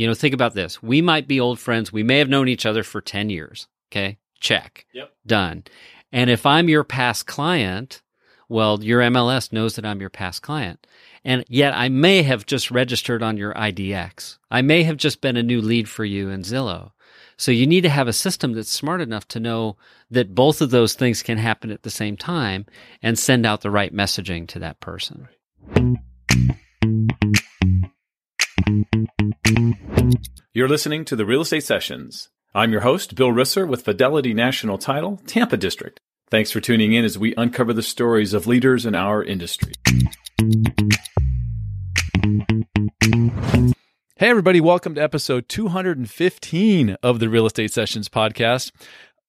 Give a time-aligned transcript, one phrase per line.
[0.00, 0.82] You know, think about this.
[0.82, 1.92] We might be old friends.
[1.92, 3.68] We may have known each other for 10 years.
[3.92, 4.16] Okay.
[4.40, 4.86] Check.
[4.94, 5.12] Yep.
[5.26, 5.64] Done.
[6.10, 8.00] And if I'm your past client,
[8.48, 10.86] well, your MLS knows that I'm your past client.
[11.22, 14.38] And yet I may have just registered on your IDX.
[14.50, 16.92] I may have just been a new lead for you in Zillow.
[17.36, 19.76] So you need to have a system that's smart enough to know
[20.10, 22.64] that both of those things can happen at the same time
[23.02, 25.28] and send out the right messaging to that person.
[30.52, 32.28] You're listening to the Real Estate Sessions.
[32.56, 36.00] I'm your host, Bill Risser with Fidelity National Title, Tampa District.
[36.28, 39.74] Thanks for tuning in as we uncover the stories of leaders in our industry.
[44.16, 48.72] Hey, everybody, welcome to episode 215 of the Real Estate Sessions podcast.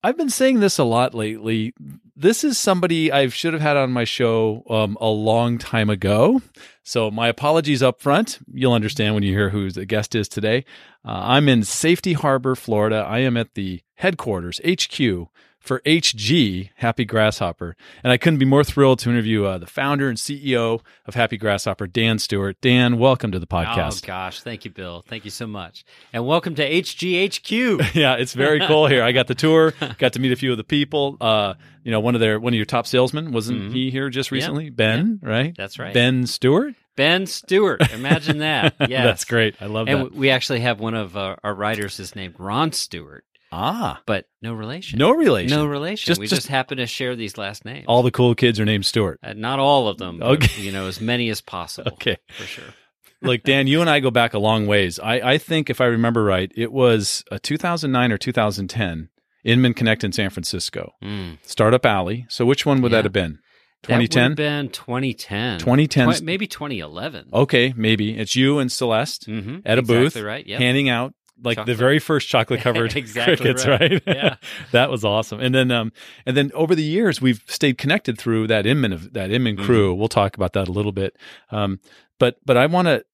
[0.03, 1.73] I've been saying this a lot lately.
[2.15, 6.41] This is somebody I should have had on my show um, a long time ago.
[6.83, 8.39] So, my apologies up front.
[8.51, 10.65] You'll understand when you hear who the guest is today.
[11.05, 13.05] Uh, I'm in Safety Harbor, Florida.
[13.07, 15.27] I am at the headquarters, HQ,
[15.61, 17.75] for HG, Happy Grasshopper.
[18.03, 21.37] And I couldn't be more thrilled to interview uh, the founder and CEO of Happy
[21.37, 22.59] Grasshopper, Dan Stewart.
[22.61, 24.03] Dan, welcome to the podcast.
[24.03, 24.41] Oh, gosh.
[24.41, 25.03] Thank you, Bill.
[25.07, 25.85] Thank you so much.
[26.11, 27.93] And welcome to HGHQ.
[27.93, 29.03] yeah, it's very cool here.
[29.03, 31.15] I got the tour, got to meet a few of the people.
[31.21, 33.73] Uh, you know, one of their one of your top salesmen wasn't mm-hmm.
[33.73, 34.65] he here just recently?
[34.65, 34.71] Yeah.
[34.71, 35.29] Ben, yeah.
[35.29, 35.55] right?
[35.55, 35.93] That's right.
[35.93, 36.73] Ben Stewart.
[36.95, 37.91] Ben Stewart.
[37.93, 38.75] Imagine that.
[38.87, 39.55] Yeah, that's great.
[39.61, 40.07] I love and that.
[40.07, 43.25] And we actually have one of our, our writers is named Ron Stewart.
[43.51, 44.97] Ah, but no relation.
[44.97, 45.57] No relation.
[45.57, 46.07] No relation.
[46.07, 47.85] Just, we just, just, happen to share these last names.
[47.87, 49.19] All the cool kids are named Stewart.
[49.21, 50.21] Uh, not all of them.
[50.21, 50.47] Okay.
[50.47, 51.91] But, you know, as many as possible.
[51.93, 52.17] okay.
[52.37, 52.65] For sure.
[53.21, 54.99] Look, Dan, you and I go back a long ways.
[54.99, 59.09] I, I think, if I remember right, it was a 2009 or 2010
[59.43, 60.93] Inman Connect in San Francisco.
[61.03, 61.37] Mm.
[61.43, 62.25] Startup Alley.
[62.29, 62.99] So which one would yeah.
[62.99, 63.39] that have been?
[63.83, 64.35] 2010?
[64.35, 65.59] been 2010.
[65.59, 66.13] 2010.
[66.13, 67.29] Tw- maybe 2011.
[67.33, 68.17] Okay, maybe.
[68.17, 69.59] It's you and Celeste mm-hmm.
[69.65, 70.45] at a exactly booth right.
[70.45, 70.59] yep.
[70.59, 71.13] handing out
[71.43, 71.67] like chocolate.
[71.67, 73.91] the very first chocolate covered exactly crickets, right?
[73.91, 74.03] right?
[74.05, 74.35] Yeah,
[74.71, 75.39] that was awesome.
[75.39, 75.91] And then, um,
[76.25, 79.65] and then over the years, we've stayed connected through that Inman of that Inman mm-hmm.
[79.65, 79.93] crew.
[79.93, 81.17] We'll talk about that a little bit.
[81.49, 81.79] Um,
[82.19, 83.05] but but I want to.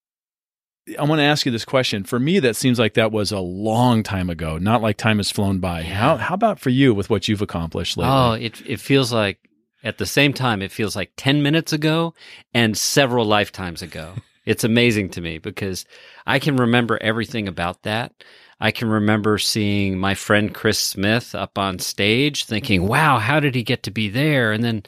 [0.98, 2.06] I want to ask you this question.
[2.06, 5.30] For me, that seems like that was a long time ago, not like time has
[5.30, 5.82] flown by.
[5.82, 5.96] Yeah.
[5.96, 8.14] How how about for you with what you've accomplished lately?
[8.14, 9.38] Oh, it it feels like
[9.84, 12.14] at the same time it feels like 10 minutes ago
[12.54, 14.14] and several lifetimes ago.
[14.48, 15.86] It's amazing to me because
[16.26, 18.24] I can remember everything about that.
[18.62, 22.90] I can remember seeing my friend Chris Smith up on stage thinking, mm-hmm.
[22.90, 24.54] wow, how did he get to be there?
[24.54, 24.84] And then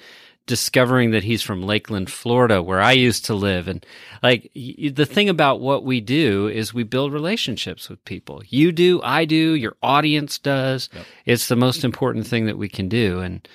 [0.47, 3.67] discovering that he's from Lakeland, Florida, where I used to live.
[3.67, 3.85] And
[4.23, 8.41] like the thing about what we do is we build relationships with people.
[8.47, 10.89] You do, I do, your audience does.
[10.93, 11.05] Yep.
[11.25, 13.19] It's the most important thing that we can do.
[13.19, 13.45] And,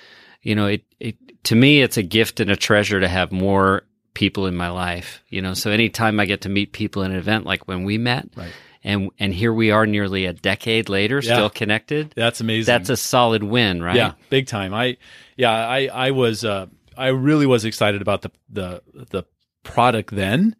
[0.43, 3.83] you know, it, it, to me, it's a gift and a treasure to have more
[4.15, 7.17] people in my life, you know, so anytime I get to meet people in an
[7.17, 8.51] event like when we met, right.
[8.83, 11.35] and and here we are nearly a decade later yeah.
[11.35, 12.65] still connected that's amazing.
[12.65, 13.95] that's a solid win right?
[13.95, 14.73] Yeah big time.
[14.73, 14.97] I
[15.37, 16.65] yeah i i was uh
[16.97, 18.81] i really was excited about the the
[19.11, 19.23] the
[19.63, 20.55] product then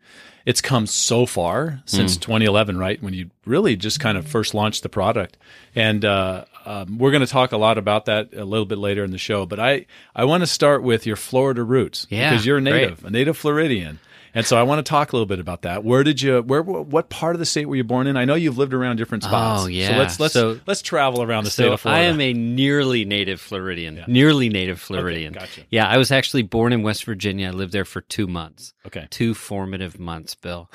[0.46, 2.22] it's come so far since mm.
[2.22, 5.38] 2011 right when you really just kind of first launched the product
[5.74, 9.04] and uh, um, we're going to talk a lot about that a little bit later
[9.04, 9.86] in the show but i
[10.16, 13.10] i want to start with your florida roots yeah, because you're a native great.
[13.10, 14.00] a native floridian
[14.36, 15.86] and so I want to talk a little bit about that.
[15.86, 18.18] Where did you where what part of the state were you born in?
[18.18, 19.64] I know you've lived around different spots.
[19.64, 19.92] Oh yeah.
[19.92, 22.04] So let's let's so, let's travel around the so state of Florida.
[22.04, 23.96] I am a nearly native Floridian.
[23.96, 24.06] Yeah.
[24.08, 25.36] Nearly native Floridian.
[25.36, 25.62] Okay, gotcha.
[25.70, 27.48] Yeah, I was actually born in West Virginia.
[27.48, 28.74] I lived there for 2 months.
[28.86, 29.08] Okay.
[29.10, 30.70] Two formative months, Bill.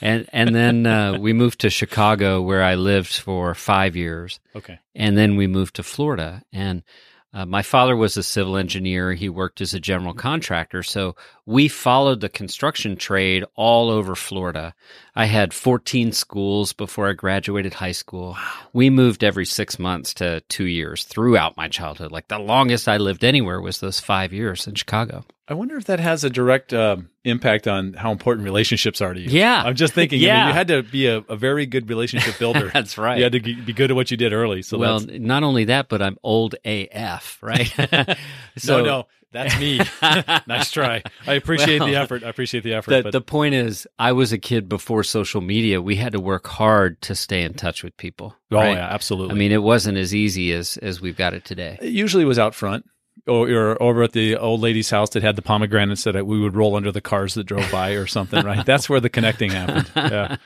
[0.00, 4.38] And and then uh, we moved to Chicago where I lived for 5 years.
[4.54, 4.78] Okay.
[4.94, 6.84] And then we moved to Florida and
[7.32, 9.12] uh, my father was a civil engineer.
[9.14, 10.82] He worked as a general contractor.
[10.82, 11.14] So
[11.46, 14.74] we followed the construction trade all over Florida.
[15.20, 18.38] I had 14 schools before I graduated high school.
[18.72, 22.10] We moved every six months to two years throughout my childhood.
[22.10, 25.26] Like the longest I lived anywhere was those five years in Chicago.
[25.46, 29.20] I wonder if that has a direct uh, impact on how important relationships are to
[29.20, 29.28] you.
[29.28, 29.62] Yeah.
[29.62, 30.36] I'm just thinking, yeah.
[30.36, 32.70] I mean, you had to be a, a, very good relationship builder.
[32.72, 33.18] that's right.
[33.18, 34.62] You had to be good at what you did early.
[34.62, 37.66] So well, not only that, but I'm old AF, right?
[38.56, 39.06] so, no, no.
[39.32, 39.80] That's me.
[40.46, 41.02] nice try.
[41.26, 42.24] I appreciate well, the effort.
[42.24, 42.90] I appreciate the effort.
[42.90, 43.12] The, but...
[43.12, 45.80] the point is, I was a kid before social media.
[45.80, 48.34] We had to work hard to stay in touch with people.
[48.50, 48.76] Oh right?
[48.76, 49.34] yeah, absolutely.
[49.34, 51.78] I mean, it wasn't as easy as as we've got it today.
[51.80, 52.86] It usually was out front
[53.26, 56.76] or, over at the old lady's house that had the pomegranates that we would roll
[56.76, 58.64] under the cars that drove by or something, right?
[58.64, 59.90] That's where the connecting happened.
[60.10, 60.36] Yeah.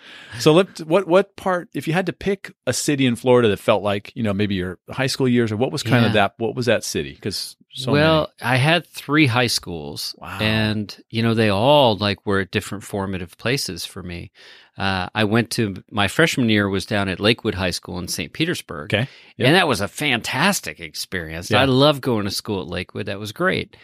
[0.41, 3.59] So let, what what part if you had to pick a city in Florida that
[3.59, 6.09] felt like, you know, maybe your high school years or what was kind yeah.
[6.09, 7.15] of that what was that city?
[7.17, 8.53] Cuz so Well, many.
[8.53, 10.38] I had 3 high schools wow.
[10.41, 14.32] and you know they all like were at different formative places for me.
[14.76, 18.32] Uh, I went to my freshman year was down at Lakewood High School in St.
[18.32, 18.93] Petersburg.
[18.93, 19.09] Okay.
[19.37, 19.47] Yep.
[19.47, 21.50] And that was a fantastic experience.
[21.50, 21.61] Yeah.
[21.61, 23.06] I love going to school at Lakewood.
[23.06, 23.76] That was great.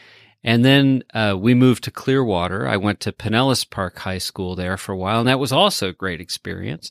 [0.43, 2.67] And then uh, we moved to Clearwater.
[2.67, 5.91] I went to Pinellas Park High School there for a while, and that was also
[5.91, 6.91] a great experience.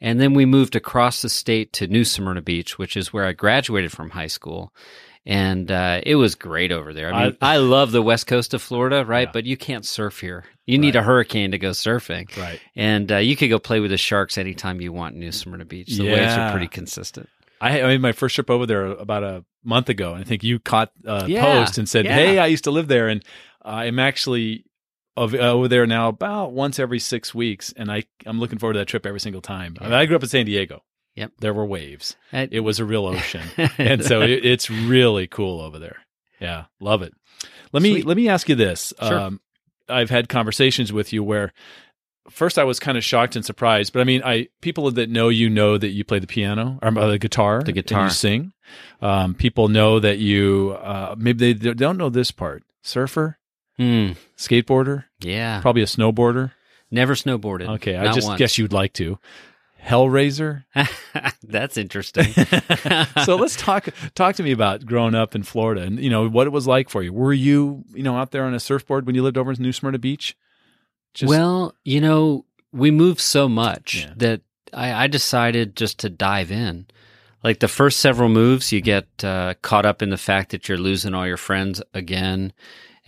[0.00, 3.32] And then we moved across the state to New Smyrna Beach, which is where I
[3.32, 4.72] graduated from high school.
[5.26, 7.12] And uh, it was great over there.
[7.12, 9.28] I mean, I, love the west coast of Florida, right?
[9.28, 9.32] Yeah.
[9.32, 10.44] But you can't surf here.
[10.68, 11.00] You need Right.
[11.00, 12.34] a hurricane to go surfing.
[12.36, 12.60] Right.
[12.76, 15.64] And uh, you could go play with the sharks anytime you want in New Smyrna
[15.64, 15.96] Beach.
[15.96, 17.28] The waves are pretty consistent.
[17.60, 20.44] I, I made my first trip over there about a month ago, and I think
[20.44, 22.14] you caught a Yeah, post and said, yeah.
[22.14, 23.24] "Hey, I used to live there, and
[23.62, 24.64] I'm actually
[25.16, 28.74] of, uh, over there now about once every six weeks, and I I'm looking forward
[28.74, 30.84] to that trip every single time." I, mean, I grew up in San Diego.
[31.16, 31.32] Yep.
[31.40, 32.14] there were waves.
[32.30, 33.42] And- It was a real ocean,
[33.78, 35.96] and so it, it's really cool over there.
[36.38, 37.12] Yeah, love it.
[37.72, 38.06] Let me Sweet.
[38.06, 38.92] let me ask you this.
[39.02, 39.18] Sure.
[39.18, 39.40] Um,
[39.88, 41.52] I've had conversations with you where
[42.30, 45.28] first I was kind of shocked and surprised, but I mean, I people that know
[45.28, 48.04] you know that you play the piano or uh, the guitar, The and guitar.
[48.04, 48.52] you sing.
[49.00, 52.62] Um, people know that you uh, maybe they don't know this part.
[52.82, 53.38] Surfer,
[53.76, 54.12] Hmm.
[54.36, 55.60] skateboarder, Yeah.
[55.60, 56.52] probably a snowboarder.
[56.90, 57.68] Never snowboarded.
[57.76, 58.38] Okay, I just once.
[58.38, 59.18] guess you'd like to.
[59.82, 60.64] Hellraiser.
[61.42, 62.26] That's interesting.
[63.24, 66.46] so let's talk talk to me about growing up in Florida and you know what
[66.46, 67.12] it was like for you.
[67.12, 69.72] Were you you know out there on a surfboard when you lived over in New
[69.72, 70.36] Smyrna Beach?
[71.14, 74.12] Just- well, you know, we moved so much Yeah.
[74.16, 74.40] that
[74.74, 76.86] I, I decided just to dive in.
[77.42, 80.76] Like the first several moves, you get uh, caught up in the fact that you're
[80.76, 82.52] losing all your friends again.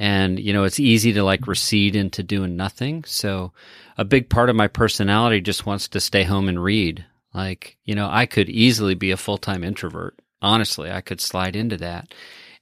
[0.00, 3.04] And, you know, it's easy to like recede into doing nothing.
[3.04, 3.52] So
[3.98, 7.04] a big part of my personality just wants to stay home and read.
[7.34, 10.18] Like, you know, I could easily be a full time introvert.
[10.40, 12.14] Honestly, I could slide into that.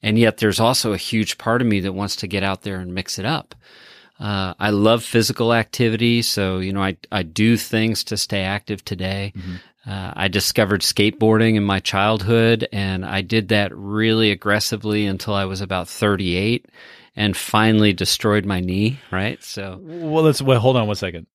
[0.03, 2.81] And yet there's also a huge part of me that wants to get out there
[2.81, 3.55] and mix it up.
[4.19, 8.85] Uh, I love physical activity, so you know I I do things to stay active
[8.85, 9.33] today.
[9.37, 9.61] Mhm.
[9.87, 15.45] Uh, I discovered skateboarding in my childhood, and I did that really aggressively until I
[15.45, 16.67] was about 38,
[17.19, 19.01] and finally destroyed my knee.
[19.11, 21.27] Right, so Well, let's well, hold on one second.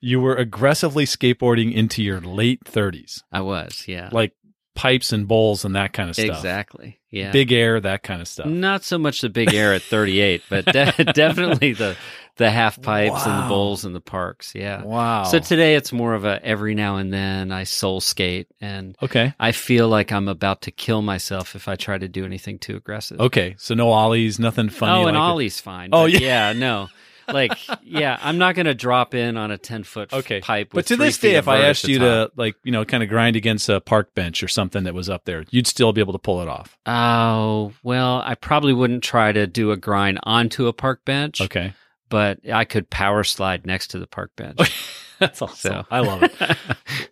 [0.00, 4.32] You were aggressively skateboarding into your late 30s, I was, yeah, like
[4.80, 6.28] pipes and bowls and that kind of stuff.
[6.28, 7.30] exactly, yeah.
[7.32, 8.46] Big air, that kind of stuff.
[8.46, 11.96] Not so much the big air at 38, but de- definitely the
[12.36, 14.54] the half pipes and the bowls and the parks.
[14.54, 14.82] Yeah.
[14.82, 15.24] Wow.
[15.24, 19.34] So today it's more of a every now and then I soul skate and okay.
[19.38, 22.76] I feel like I'm about to kill myself if I try to do anything too
[22.76, 23.20] aggressive.
[23.20, 23.56] Okay.
[23.58, 24.92] So no ollies, nothing funny.
[24.92, 25.30] oh, and like it.
[25.30, 25.90] Ollie's fine.
[25.92, 26.20] Oh, yeah.
[26.20, 26.52] yeah.
[26.54, 26.88] no.
[27.32, 30.40] Like, yeah, I'm not going to drop in on a 10 foot Okay.
[30.40, 30.70] pipe.
[30.72, 33.36] But to this day, if I asked you to like, you know, kind of grind
[33.36, 36.18] against a park bench or something that was up there, you'd still be able to
[36.18, 36.76] pull it off.
[36.86, 41.72] Oh, well, I probably wouldn't try to do a grind onto a park bench, Okay.
[42.08, 44.58] but I could power slide next to the park bench.
[45.18, 45.72] That's awesome.
[45.72, 46.32] So I love it.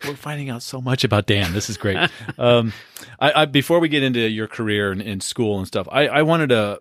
[0.05, 1.53] We're finding out so much about Dan.
[1.53, 1.99] This is great.
[2.39, 2.73] Um,
[3.21, 6.23] I, I before we get into your career and in school and stuff, I, I
[6.23, 6.81] wanted to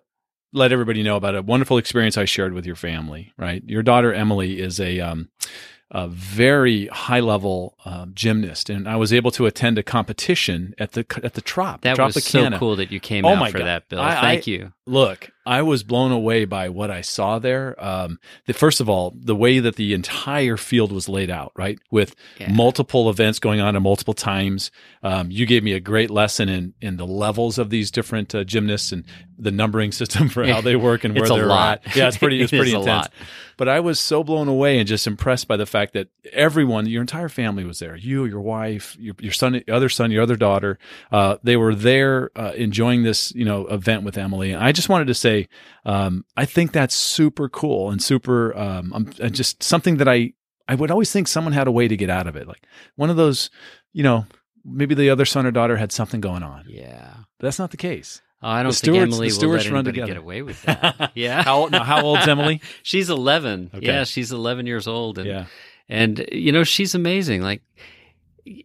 [0.52, 3.32] let everybody know about a wonderful experience I shared with your family.
[3.36, 5.28] Right, your daughter Emily is a um,
[5.90, 10.92] a very high level um, gymnast, and I was able to attend a competition at
[10.92, 11.80] the at the Trop.
[11.82, 13.66] That was so cool that you came Oh out my for God.
[13.66, 14.00] that, Bill.
[14.00, 14.72] I- Thank I- you.
[14.86, 17.74] Look, I was blown away by what I saw there.
[17.82, 21.78] Um, the, first of all, the way that the entire field was laid out, right,
[21.90, 22.52] with Yeah.
[22.52, 24.70] multiple events going on at multiple times.
[25.02, 28.44] Um, you gave me a great lesson in in the levels of these different uh,
[28.44, 29.04] gymnasts and
[29.38, 31.80] the numbering system for how they work and where they're lot.
[31.86, 31.96] at.
[31.96, 32.40] Yeah, it's pretty.
[32.42, 33.06] It's It pretty a intense.
[33.06, 33.12] lot.
[33.56, 37.00] But I was so blown away and just impressed by the fact that everyone, your
[37.00, 37.96] entire family was there.
[37.96, 40.78] You, your wife, your, your son, your other son, your other daughter.
[41.10, 44.52] Uh, they were there uh, enjoying this, you know, event with Emily.
[44.52, 45.37] And I just wanted to say,
[45.84, 50.32] um, I think that's super cool and super, um, um, just something that I,
[50.66, 52.46] I would always think someone had a way to get out of it.
[52.48, 52.66] Like
[52.96, 53.50] one of those,
[53.92, 54.26] you know,
[54.64, 56.64] maybe the other son or daughter had something going on.
[56.68, 57.14] Yeah.
[57.38, 58.20] But that's not the case.
[58.42, 60.12] Oh, I don't The think Stewarts- Emily the will Stewarts let run anybody together.
[60.14, 61.12] get away with that.
[61.16, 61.42] Yeah.
[61.42, 62.60] How old, now, how old's Emily?
[62.82, 63.70] she's 11.
[63.74, 63.86] Okay.
[63.86, 65.18] Yeah, she's 11 years old.
[65.18, 65.46] And, Yeah.
[65.88, 67.42] and, you know, she's amazing.
[67.42, 67.62] Like,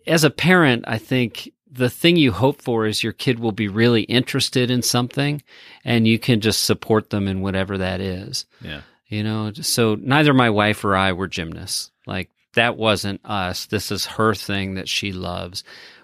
[0.06, 3.68] as a parent, I think the thing you hope for is your kid will be
[3.68, 5.42] really interested in something
[5.84, 8.46] and you can just support them in whatever that is.
[8.62, 8.82] Yeah.
[9.08, 11.92] You know, so neither my wife or I were gymnasts.
[12.06, 13.66] Like that wasn't us.
[13.66, 15.64] This is her thing that she loves.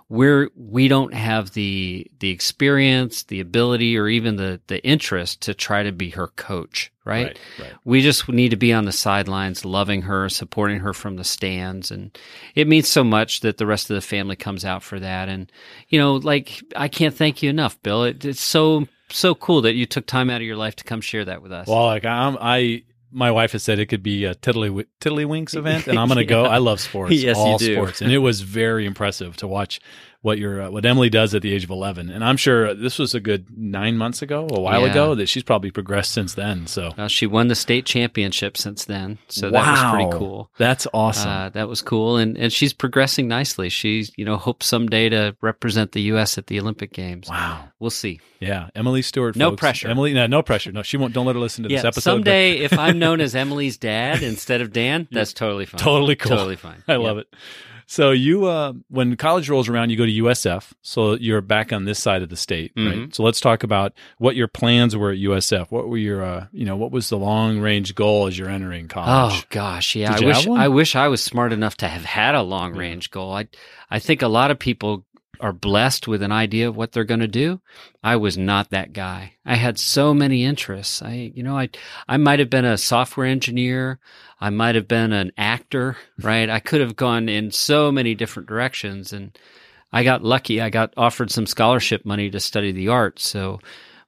[0.09, 5.53] We're we don't have the the experience, the ability, or even the the interest to
[5.53, 7.27] try to be her coach, right?
[7.27, 7.39] Right.
[7.59, 7.73] right.
[7.85, 11.91] We just need to be on the sidelines, loving her, supporting her from the stands.
[11.91, 12.17] And
[12.55, 15.29] it means so much that the rest of the family comes out for that.
[15.29, 15.51] And,
[15.89, 18.03] you know, like, I can't thank you enough, Bill.
[18.03, 21.01] It, it's so, so cool that you took time out of your life to come
[21.01, 21.67] share that with us.
[21.67, 24.69] Well, like I'm, I my wife has said it could be a tiddly
[25.01, 26.45] tiddlywinks event, and I'm going to go.
[26.45, 27.75] I love sports, Yes, you all do.
[27.75, 29.79] sports, and it was very impressive to watch
[30.21, 32.09] what your uh, what Emily does at the age of 11.
[32.09, 34.91] And I'm sure this was a good nine months ago, a while Yeah.
[34.91, 36.67] ago, that she's probably progressed since then.
[36.67, 40.51] So Well, she won the state championship since then, so that was pretty cool.
[40.57, 41.29] That's awesome.
[41.29, 43.69] Uh, that was cool, and and she's progressing nicely.
[43.69, 46.38] She's you know hopes someday to represent the U.S.
[46.38, 47.29] at the Olympic Games.
[47.29, 47.65] wow.
[47.79, 48.19] We'll see.
[48.41, 49.38] Yeah, Emily Stewart.
[49.38, 49.59] No folks.
[49.61, 49.88] pressure.
[49.88, 50.13] Emily.
[50.13, 50.71] No, no pressure.
[50.73, 51.13] No, she won't.
[51.13, 52.01] Don't let her listen to this episode.
[52.11, 55.79] someday if I'm known as Emily's dad instead of Dan, that's totally fine.
[55.79, 56.29] Totally cool.
[56.35, 56.83] Totally fine.
[56.89, 57.27] I love it.
[57.91, 60.74] So you, uh, when college rolls around, you go to USF.
[60.84, 62.86] So you're back on this side of the state, right?
[62.96, 63.15] Mhm.
[63.15, 65.72] So let's talk about what your plans were at USF.
[65.72, 68.89] What were your, uh, you know, what was the long range goal as you're entering
[68.89, 69.41] college?
[69.41, 70.15] Oh gosh, yeah.
[70.15, 70.48] Did I wish?
[70.48, 73.34] I wish I was smart enough to have had a long range goal.
[73.34, 73.48] I
[73.89, 75.03] I think a lot of people
[75.39, 77.62] are blessed with an idea of what they're going to do.
[78.03, 79.34] I was not that guy.
[79.46, 81.01] I had so many interests.
[81.01, 81.69] I you know, I
[82.08, 84.00] I might have been a software engineer.
[84.39, 86.50] I might have been an actor, right?
[86.50, 89.38] I could have gone in so many different directions and
[89.91, 90.62] I got lucky.
[90.62, 93.27] I got offered some scholarship money to study the arts.
[93.27, 93.60] So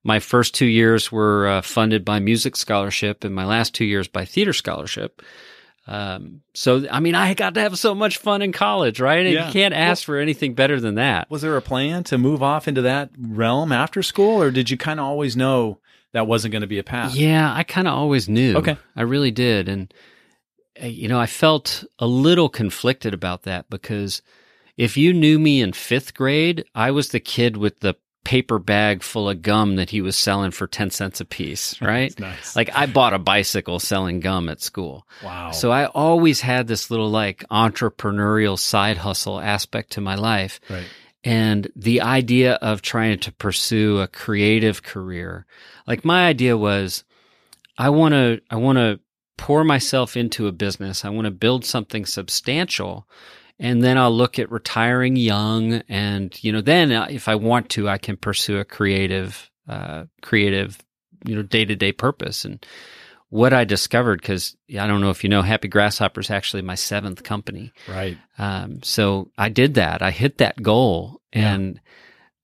[0.03, 4.07] my first two years were uh, funded by music scholarship and my last two years
[4.07, 5.21] by theater scholarship.
[5.91, 9.25] Um, so, I mean, I got to have so much fun in college, right?
[9.25, 9.47] And Yeah.
[9.47, 11.29] You can't ask for anything better than that.
[11.29, 14.77] Was there a plan to move off into that realm after school, or did you
[14.77, 15.79] kind of always know
[16.13, 17.13] that wasn't going to be a path?
[17.13, 18.55] Yeah, I kind of always knew.
[18.55, 18.77] Okay.
[18.95, 19.67] I really did.
[19.67, 19.93] And,
[20.81, 24.21] uh, you know, I felt a little conflicted about that because
[24.77, 29.01] if you knew me in fifth grade, I was the kid with the paper bag
[29.03, 32.17] full of gum that he was selling for 10 cents a piece, right?
[32.19, 32.55] Nice.
[32.55, 35.07] like I bought a bicycle selling gum at school.
[35.23, 35.51] wow.
[35.51, 40.59] So I always had this little like entrepreneurial side hustle aspect to my life.
[40.69, 40.85] right.
[41.23, 45.45] And the idea of trying to pursue a creative career,
[45.85, 47.03] like my idea was,
[47.77, 48.99] I want to, I want to
[49.37, 51.05] pour myself into a business.
[51.05, 53.07] I want to build something substantial.
[53.61, 55.83] And then I'll look at retiring young.
[55.87, 60.05] And, you know, then uh, if I want to, I can pursue a creative, uh,
[60.21, 60.79] creative,
[61.25, 62.43] you know, day to day purpose.
[62.43, 62.65] And
[63.29, 66.75] what I discovered, because I don't know if you know, Happy Grasshopper is actually my
[66.75, 67.71] seventh company.
[67.87, 68.17] Right.
[68.37, 70.01] Um, so I did that.
[70.01, 71.53] I hit that goal, Yeah.
[71.53, 71.79] and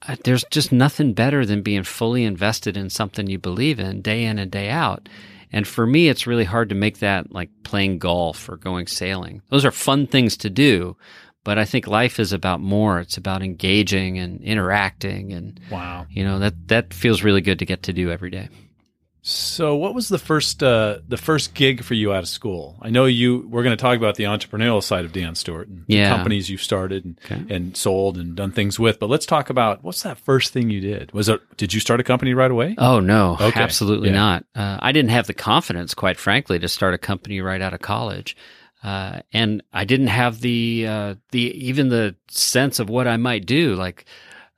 [0.07, 4.23] I, there's just nothing better than being fully invested in something you believe in day
[4.23, 5.09] in and day out.
[5.57, 9.41] And for me, it's really hard to make that like playing golf or going sailing.
[9.49, 10.95] Those are fun things to do,
[11.43, 12.99] but I think life is about more.
[12.99, 16.05] It's about engaging and interacting, and Wow.
[16.11, 18.49] you know that that feels really good to get to do every day.
[19.21, 22.77] So, what was the first uh, the first gig for you out of school?
[22.81, 23.45] I know you.
[23.49, 26.09] We're going to talk about the entrepreneurial side of Dan Stewart and the Yeah.
[26.09, 27.53] companies you've started and, Okay.
[27.53, 28.99] and sold and done things with.
[28.99, 31.11] But let's talk about what's that first thing you did?
[31.11, 31.41] Was it?
[31.57, 32.75] Did you start a company right away?
[32.77, 33.59] Oh no, Okay.
[33.61, 34.15] absolutely Yeah.
[34.15, 34.45] not.
[34.55, 37.81] Uh, I didn't have the confidence, quite frankly, to start a company right out of
[37.81, 38.37] college,
[38.81, 43.45] uh, and I didn't have the uh, the even the sense of what I might
[43.45, 43.75] do.
[43.75, 44.05] Like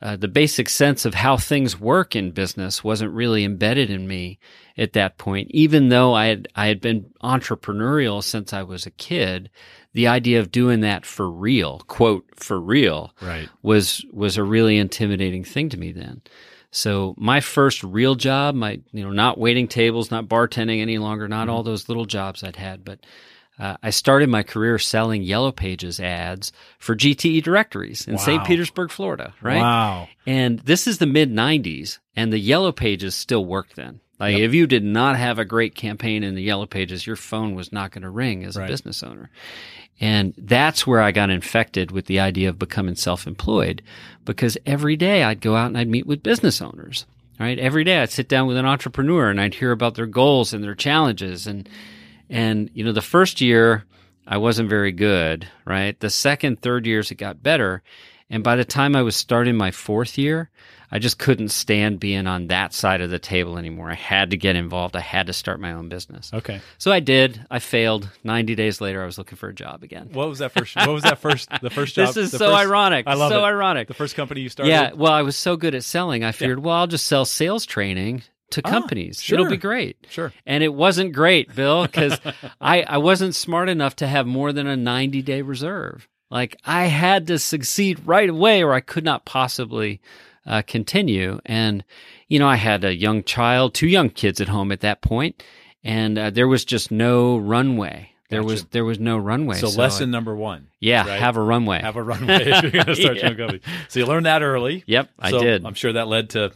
[0.01, 4.39] uh, the basic sense of how things work in business wasn't really embedded in me
[4.77, 5.49] at that point.
[5.51, 9.49] Even though I had I had been entrepreneurial since I was a kid,
[9.93, 13.49] the idea of doing that for real, quote for real, Right.
[13.61, 16.21] was was a really intimidating thing to me then.
[16.71, 21.27] So my first real job, my you know not waiting tables, not bartending any longer,
[21.27, 22.99] not all those little jobs I'd had, but
[23.59, 28.45] uh, I started my career selling Yellow Pages ads for GTE directories in St.
[28.45, 29.33] Petersburg, Florida.
[29.41, 30.07] Right, Wow.
[30.25, 33.99] and this is the mid '90s, and the Yellow Pages still worked then.
[34.19, 34.41] Like Yep.
[34.49, 37.71] if you did not have a great campaign in the Yellow Pages, your phone was
[37.71, 39.29] not going to ring as a business owner.
[40.01, 43.81] And that's where I got infected with the idea of becoming self-employed
[44.25, 47.05] because every day I'd go out and I'd meet with business owners.
[47.39, 47.57] Right?
[47.59, 50.61] Every day I'd sit down with an entrepreneur and I'd hear about their goals and
[50.63, 51.67] their challenges and
[52.29, 53.85] and you know the first year
[54.27, 55.99] I wasn't very good, right?
[55.99, 57.81] The second, third years it got better.
[58.29, 60.51] And by the time I was starting my fourth year,
[60.91, 63.89] I just couldn't stand being on that side of the table anymore.
[63.89, 64.95] I had to get involved.
[64.95, 66.31] I had to start my own business.
[66.31, 66.61] Okay.
[66.77, 67.43] So I did.
[67.49, 68.07] I failed.
[68.23, 70.09] 90 days later, I was looking for a job again.
[70.13, 70.75] What was that first?
[70.75, 71.49] What was that first?
[71.61, 72.13] The first job.
[72.13, 73.07] This is so first- ironic.
[73.07, 73.47] I love so it.
[73.47, 73.87] ironic.
[73.87, 74.69] The first company you started.
[74.69, 74.93] Yeah.
[74.93, 78.21] Well, I was so good at selling, I figured, well, I'll just sell sales training
[78.51, 79.21] to Ah, companies.
[79.21, 79.39] sure.
[79.39, 79.97] It'll be great.
[80.09, 80.31] Sure.
[80.45, 82.19] And it wasn't great, Bill, because
[82.61, 86.07] I, I wasn't smart enough to have more than a 90 day reserve.
[86.31, 89.99] Like I had to succeed right away or I could not possibly
[90.45, 91.39] uh, continue.
[91.45, 91.83] And,
[92.27, 95.41] you know, I had a young child, two young kids at home at that point,
[95.83, 98.11] and uh, there was just no runway.
[98.29, 98.51] There Gotcha.
[98.53, 99.55] was there was no runway.
[99.57, 101.19] So, I- lesson number one: yeah, right?
[101.19, 101.81] have a runway.
[101.81, 103.29] have a runway if you're going to start your Yeah.
[103.31, 103.61] own company.
[103.87, 104.83] So you learned that early.
[104.85, 105.65] Yep, I So did.
[105.65, 106.51] I'm sure that led to.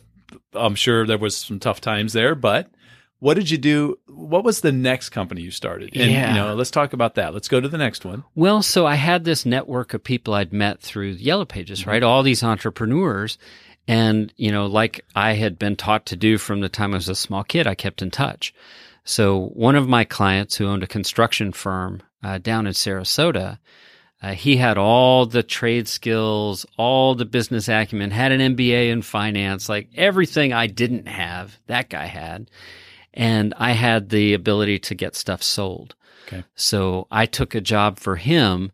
[0.56, 2.70] I'm sure there was some tough times there, but
[3.20, 3.98] what did you do?
[4.08, 5.96] What was the next company you started?
[5.96, 6.30] And, Yeah.
[6.30, 7.34] You know, let's talk about that.
[7.34, 8.26] Let's go to the next one.
[8.36, 12.04] Well, so I had this network of people I'd met through Yellow Pages, right?
[12.04, 13.38] All these entrepreneurs.
[13.88, 17.10] And, you know, like I had been taught to do from the time I was
[17.10, 18.54] a small kid, I kept in touch.
[19.06, 23.58] So one of my clients who owned a construction firm uh, down in Sarasota,
[24.24, 29.02] uh, he had all the trade skills, all the business acumen, had an MBA in
[29.02, 32.50] finance, like everything I didn't have, that guy had.
[33.14, 35.96] And I had the ability to get stuff sold.
[36.28, 36.46] Okay.
[36.56, 38.72] So I took a job for him,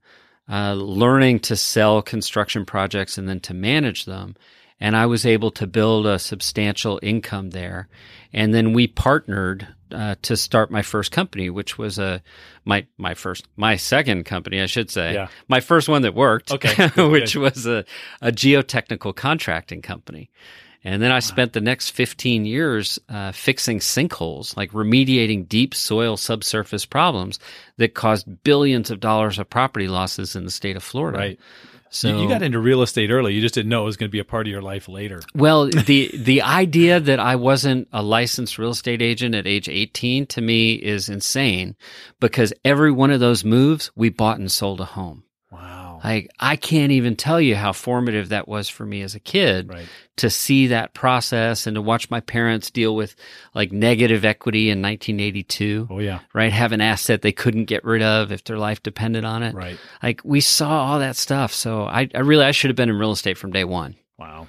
[0.47, 4.35] uh, learning to sell construction projects and then to manage them.
[4.79, 7.89] And I was able to build a substantial income there.
[8.31, 12.21] And then we partnered uh, to start my first company, which was a
[12.63, 15.15] my my first my second company, I should say.
[15.15, 15.27] Yeah.
[15.47, 16.51] My first one that worked.
[16.51, 17.41] Okay, good, which good.
[17.41, 17.85] was a,
[18.21, 20.29] a geotechnical contracting company.
[20.83, 26.15] And then I spent the next 15 years uh, fixing sinkholes, like remediating deep soil
[26.15, 27.37] subsurface problems
[27.75, 31.17] that caused billions of dollars of property losses in the state of Florida.
[31.17, 31.39] Right.
[31.89, 33.33] So you, you got into real estate early.
[33.33, 35.21] You just didn't know it was going to be a part of your life later.
[35.33, 40.27] well, the the idea that I wasn't a licensed real estate agent at age 18
[40.27, 41.75] to me is insane
[42.19, 45.23] because every one of those moves we bought and sold a home.
[46.03, 46.09] Wow.
[46.09, 49.69] Like I can't even tell you how formative that was for me as a kid
[49.69, 49.87] Right.
[50.17, 53.15] to see that process and to watch my parents deal with
[53.53, 56.19] like negative equity in 1982, Oh yeah.
[56.33, 56.51] right?
[56.51, 59.53] Have an asset they couldn't get rid of if their life depended on it.
[59.55, 59.77] Right.
[60.01, 61.53] Like we saw all that stuff.
[61.53, 63.95] So I, I really, I should have been in real estate from day one.
[64.17, 64.47] Wow.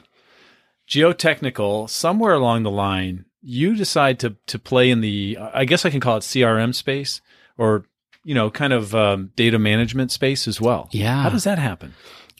[0.88, 5.90] Geotechnical, somewhere along the line, you decide to to play in the I guess I
[5.90, 7.20] can call it CRM space
[7.56, 7.84] or
[8.24, 10.88] you know, kind of um, data management space as well.
[10.92, 11.22] Yeah.
[11.22, 11.94] How does that happen?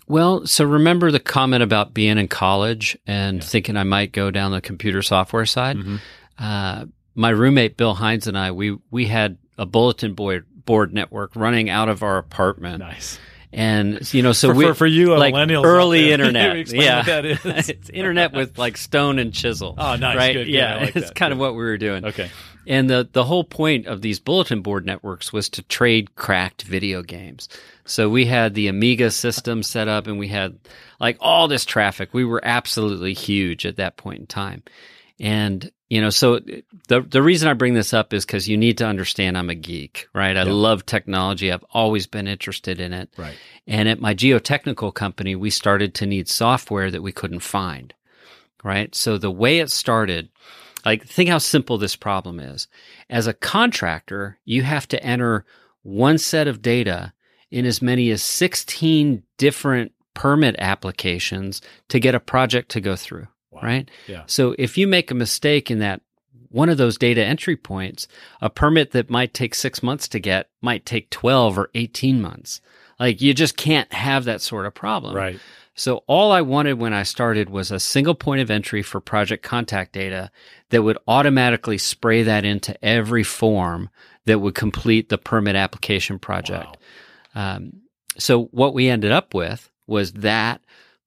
[0.06, 4.50] Well, so remember the comment about being in college and thinking I might go down
[4.50, 5.76] the computer software side?
[5.76, 6.00] Mhm.
[6.38, 11.34] Uh, my roommate Bill Hines and I, we we had a bulletin board board network
[11.37, 13.18] running out of our apartment, Nice.
[13.52, 17.38] And you know, so for, we for, for you, like early internet, yeah, that is.
[17.45, 19.75] it's internet with like stone and chisel.
[19.76, 20.16] Oh, nice.
[20.16, 20.33] right?
[20.33, 20.55] Good, good.
[20.55, 21.14] Yeah, like it's that.
[21.14, 22.05] kind of what we were doing.
[22.05, 22.31] Okay.
[22.66, 27.03] And the the whole point of these bulletin board networks was to trade cracked video
[27.03, 27.48] games.
[27.85, 30.57] So we had the Amiga system set up and we had
[31.01, 32.11] like all this traffic.
[32.12, 34.62] We were absolutely huge at that point in time.
[35.18, 36.38] And you know, so
[36.88, 39.55] the the reason I bring this up is cuz you need to understand I'm a
[39.57, 40.37] geek, right?
[40.37, 40.53] I Yeah.
[40.53, 41.50] love technology.
[41.53, 43.11] I've always been interested in it.
[43.18, 43.37] Right.
[43.66, 47.92] And at my geotechnical company, we started to need software that we couldn't find.
[48.62, 48.94] Right.
[48.94, 50.29] So the way it started,
[50.85, 52.68] like think how simple this problem is.
[53.09, 55.44] As a contractor, you have to enter
[55.83, 57.12] one set of data
[57.50, 63.26] in as many as 16 different permit applications to get a project to go through.
[63.50, 63.60] Wow.
[63.62, 63.90] Right.
[64.06, 64.22] Yeah.
[64.26, 66.00] So if you make a mistake in that
[66.50, 68.08] one of those data entry points,
[68.40, 72.60] a permit that might take six months to get might take 12 or 18 months.
[72.98, 75.16] Like you just can't have that sort of problem.
[75.16, 75.40] Right.
[75.74, 79.42] So all I wanted when I started was a single point of entry for project
[79.42, 80.30] contact data
[80.68, 83.88] that would automatically spray that into every form
[84.26, 86.76] that would complete the permit application project.
[87.34, 87.80] Um,
[88.18, 90.60] so what we ended up with was that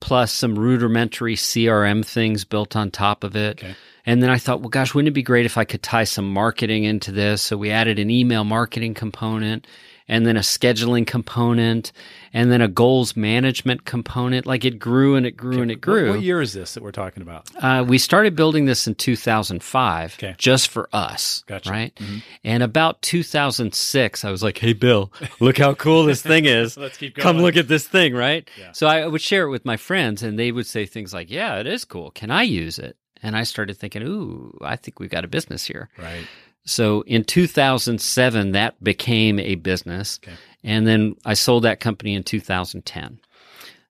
[0.04, 3.64] plus some rudimentary CRM things built on top of it.
[3.64, 3.74] Okay.
[4.06, 6.30] And then I thought, well, gosh, wouldn't it be great if I could tie some
[6.30, 7.42] marketing into this?
[7.42, 9.66] So we added an email marketing component
[10.10, 11.94] and then a scheduling component
[12.34, 14.46] and then a goals management component.
[14.46, 16.10] Like it grew and it grew and it grew.
[16.10, 17.48] what year is this that we're talking about?
[17.62, 20.36] Uh, we started building this in 2005, Okay.
[20.38, 21.70] just for us, Gotcha.
[21.70, 21.96] right?
[21.96, 22.24] Mhm.
[22.44, 26.78] And about 2006, I was like, "Hey, Bill, look how cool this thing is!
[26.84, 27.24] Let's keep going.
[27.24, 28.72] Come look at this thing, right?" Yeah.
[28.74, 31.60] So I would share it with my friends, and they would say things like, "Yeah,
[31.60, 32.12] it is cool.
[32.12, 35.66] Can I use it?" And I started thinking, "Ooh, I think we've got a business
[35.66, 36.26] here." Right.
[36.66, 40.20] So in 2007, that became a business.
[40.24, 40.36] Okay.
[40.64, 43.20] And then I sold that company in 2010.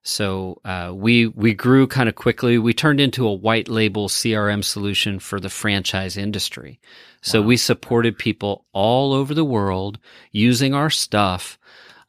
[0.02, 2.58] So uh, we we grew kind of quickly.
[2.58, 6.78] We turned into a white label CRM solution for the franchise industry.
[7.22, 7.46] So Wow.
[7.46, 9.98] we supported people all over the world
[10.30, 11.58] using our stuff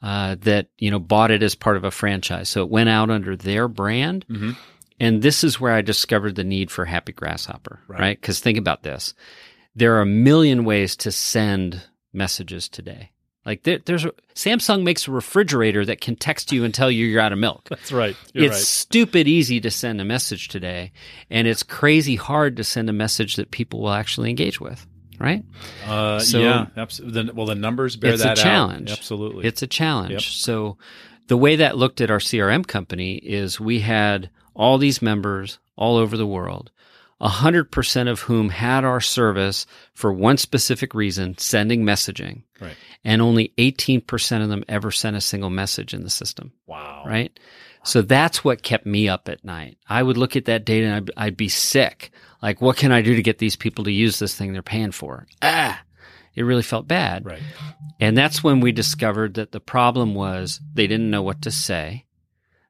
[0.02, 2.50] uh, that you know bought it as part of a franchise.
[2.50, 4.26] So it went out under their brand.
[4.28, 4.52] hmm
[5.00, 8.00] And this is where I discovered the need for Happy Grasshopper, Right.
[8.00, 8.20] right?
[8.22, 9.14] Because think about this.
[9.76, 11.82] There are a million ways to send
[12.14, 13.12] messages today.
[13.46, 17.06] Like there, there's a, Samsung makes a refrigerator that can text you and tell you
[17.06, 17.66] you're out of milk.
[17.70, 18.16] That's right.
[18.34, 20.92] You're it's stupid easy to send a message today,
[21.30, 24.88] and it's crazy hard to send a message that people will actually engage with,
[25.20, 25.44] right?
[25.82, 25.90] right.
[25.90, 26.68] Uh, so- yeah.
[26.76, 27.34] Absolutely.
[27.34, 28.32] Well, the numbers bear that out.
[28.32, 28.52] It's a that out.
[28.52, 28.92] challenge.
[28.92, 29.46] Absolutely.
[29.46, 30.12] It's a challenge.
[30.12, 30.22] Yep.
[30.22, 30.78] So
[31.28, 35.98] the way that looked at our CRM company is we had all these members all
[35.98, 36.72] over the world.
[37.22, 42.44] 100% of whom had our service for one specific reason, sending messaging.
[42.60, 42.76] Right.
[43.04, 46.52] And only 18% of them ever sent a single message in the system.
[46.68, 47.04] Wow.
[47.06, 47.38] Right.
[47.84, 49.78] So that's what kept me up at night.
[49.88, 52.12] I would look at that data and I'd, I'd be sick.
[52.42, 54.92] Like, what can I do to get these people to use this thing they're paying
[54.92, 55.28] for?
[55.42, 55.82] Ah,
[56.36, 57.26] it really felt bad.
[57.26, 57.42] Right.
[58.00, 62.06] And that's when we discovered that the problem was they didn't know what to say.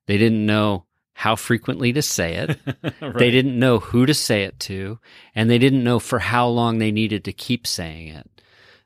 [0.05, 0.85] They didn't know
[1.17, 2.59] how frequently to say it.
[3.01, 3.17] right.
[3.17, 4.99] They didn't know who to say it to,
[5.33, 8.29] and they didn't know for how long they needed to keep saying it.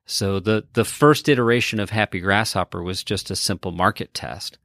[0.05, 4.57] So the the first iteration of Happy Grasshopper was just a simple market test.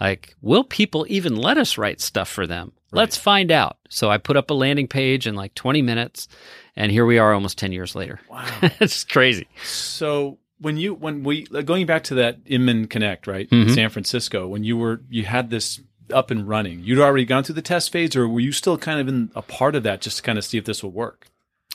[0.00, 2.72] Like, will people even let us write stuff for them?
[2.90, 3.00] Right.
[3.00, 3.76] Let's find out.
[3.90, 6.26] So I put up a landing page in like 20 minutes,
[6.74, 8.18] and here we are almost 10 years later.
[8.30, 8.46] Wow.
[8.80, 9.46] it's crazy.
[9.62, 13.74] So when you when we going back to that Inman Connect, right, Mhm.
[13.74, 15.80] San Francisco, when you were you had this
[16.12, 19.00] up and running, you'd already gone through the test phase, or were you still kind
[19.00, 21.28] of in a part of that just to kind of see if this would work?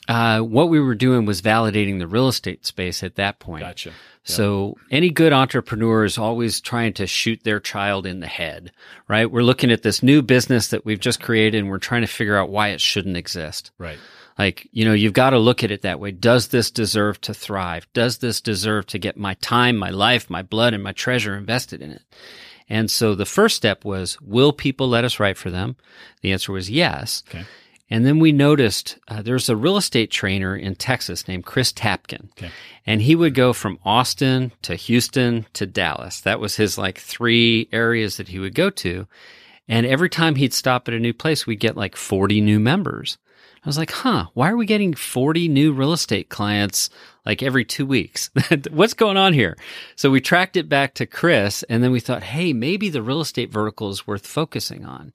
[0.08, 3.64] Uh, what we were doing was validating the real estate space at that point.
[3.64, 3.92] Gotcha.
[4.24, 8.72] So any good entrepreneur is always trying to shoot their child in the head,
[9.08, 9.30] right?
[9.30, 12.36] We're looking at this new business that we've just created and we're trying to figure
[12.36, 13.72] out why it shouldn't exist.
[13.78, 14.00] Right.
[14.38, 16.12] Like, you know, you've got to look at it that way.
[16.12, 17.88] Does this deserve to thrive?
[17.94, 21.82] Does this deserve to get my time, my life, my blood, and my treasure invested
[21.82, 22.02] in it?
[22.70, 25.76] And so the first step was, will people let us write for them?
[26.22, 27.24] The answer was yes.
[27.30, 27.46] Okay.
[27.90, 32.32] And then we noticed uh, there's a real estate trainer in Texas named Chris Tapkin.
[32.32, 32.50] Okay.
[32.86, 36.22] And he would go from Austin to Houston to Dallas.
[36.22, 39.08] That was his like three areas that he would go to.
[39.68, 43.18] And every time he'd stop at a new place, we'd get like 40 new members.
[43.66, 46.92] I was like, huh, why are we getting 40 new real estate clients
[47.26, 48.30] like every two weeks?
[48.70, 49.58] What's going on here?
[49.96, 53.22] So we tracked it back to Chris and then we thought, hey, maybe the real
[53.22, 55.14] estate vertical is worth focusing on.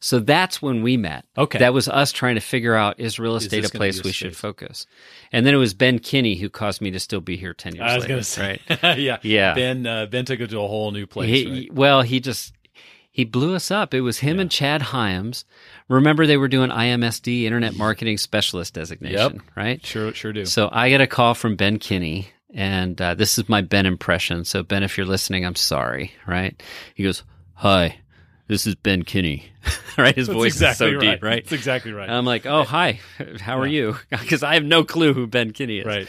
[0.00, 1.26] So that's when we met.
[1.38, 1.60] Okay.
[1.60, 4.10] That was us trying to figure out is real estate this a place a we
[4.10, 4.84] should focus?
[5.30, 7.88] And then it was Ben Kinney who caused me to still be here 10 years
[7.88, 8.98] I was going to say, Right.
[8.98, 9.54] yeah, Yeah.
[9.54, 11.28] Ben uh, Ben took it to a whole new place.
[11.28, 11.72] He, right?
[11.72, 12.52] Well, he just
[13.12, 13.92] he blew us up.
[13.94, 15.44] It was him and Chad Hyams.
[15.88, 19.84] Remember, they were doing IMSD, Internet Marketing Specialist designation, right?
[19.84, 20.46] Sure, sure do.
[20.46, 24.44] So I get a call from Ben Kinney, and uh, this is my Ben impression.
[24.44, 26.60] So Ben, if you're listening, I'm sorry, right?
[26.94, 27.22] He goes,
[27.54, 27.98] "Hi,
[28.48, 29.44] this is Ben Kinney,"
[29.98, 30.14] right?
[30.16, 31.14] His That's voice exactly is so right.
[31.14, 31.44] deep, right?
[31.44, 32.08] That's exactly right.
[32.08, 33.00] I'm like, "Oh, hi,
[33.40, 35.86] how are you?" Because I have no clue who Ben Kinney is.
[35.86, 36.08] right.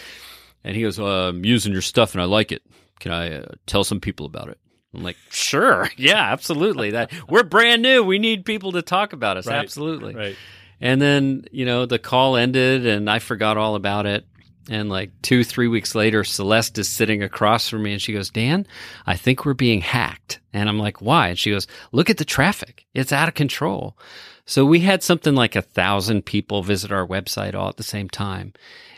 [0.64, 2.62] And he goes, uh, I'm using your stuff and I like it.
[3.02, 4.58] Can I uh, tell some people about it?
[4.94, 5.90] I'm like, sure.
[5.98, 6.92] Yeah, absolutely.
[6.92, 8.04] That we're brand new.
[8.04, 9.48] We need people to talk about us.
[9.48, 9.58] Right.
[9.58, 10.16] Absolutely.
[10.16, 10.36] Right.
[10.82, 14.26] And then, you know, the call ended and I forgot all about it.
[14.70, 18.30] And like two, three weeks later, Celeste is sitting across from me and she goes,
[18.30, 18.66] Dan,
[19.06, 20.40] I think we're being hacked.
[20.54, 21.30] And I'm like, why?
[21.30, 22.86] And she goes, look at the traffic.
[22.94, 23.98] It's out of control.
[24.46, 28.10] So we had something like a thousand people visit our website all at the same
[28.10, 28.54] time.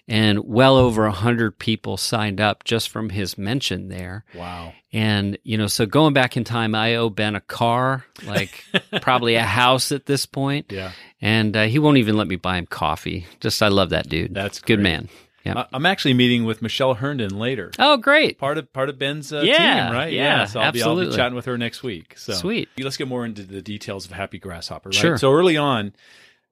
[0.08, 4.24] And well over a hundred people signed up just from his mention there.
[4.36, 4.74] Wow.
[4.94, 8.64] And, you know, so going back in time, I owe Ben a car, like
[9.02, 10.72] probably a house at this point.
[10.72, 10.92] Yeah.
[11.22, 13.26] And uh, he won't even let me buy him coffee.
[13.40, 14.32] Just, I love that dude.
[14.36, 14.84] That's good great.
[14.84, 15.10] man.
[15.44, 15.66] Yeah.
[15.74, 17.72] I'm actually meeting with Michelle Herndon later.
[17.80, 18.38] Oh, great.
[18.40, 20.12] Part of part of Ben's uh, Yeah, team, right?
[20.14, 21.16] yeah, So I'll be, I'll be absolutely.
[21.18, 22.18] chatting with her next week.
[22.18, 22.70] So Sweet.
[22.80, 24.96] Let's get more into the details of Happy Grasshopper, right?
[24.96, 25.18] Sure.
[25.20, 25.94] So early on,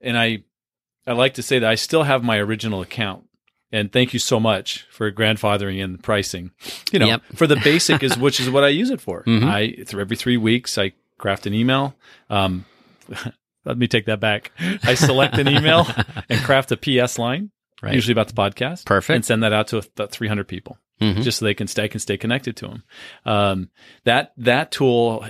[0.00, 0.44] and I
[1.08, 3.24] I like to say that I still have my original account.
[3.74, 6.52] And thank you so much for grandfathering in the pricing.
[6.92, 7.22] You know, Yep.
[7.34, 9.24] for the basic is which is what I use it for.
[9.26, 9.44] Mhm.
[9.44, 11.96] I through every three weeks I craft an email.
[12.30, 12.64] Um,
[13.64, 14.52] let me take that back.
[14.84, 15.86] I select an email
[16.28, 17.50] and craft a PS line,
[17.82, 17.94] Right.
[17.94, 19.14] usually about the podcast, Perfect.
[19.16, 21.22] and send that out to about 300 people Mhm.
[21.22, 22.82] just so they can stay can stay connected to them.
[23.26, 23.70] Um,
[24.04, 25.26] that that tool,